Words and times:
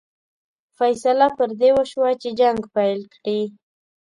فیصله 0.77 1.27
پر 1.37 1.49
دې 1.59 1.69
وشوه 1.77 2.09
چې 2.21 2.29
جنګ 2.39 2.59
پیل 2.75 3.01
کړي. 3.13 3.41